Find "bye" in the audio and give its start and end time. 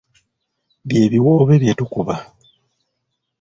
0.87-1.05, 1.61-1.73